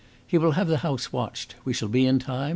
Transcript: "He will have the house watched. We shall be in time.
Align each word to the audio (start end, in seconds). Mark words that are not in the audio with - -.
"He 0.25 0.39
will 0.39 0.53
have 0.53 0.67
the 0.67 0.79
house 0.79 1.13
watched. 1.13 1.53
We 1.63 1.73
shall 1.73 1.87
be 1.87 2.07
in 2.07 2.17
time. 2.17 2.49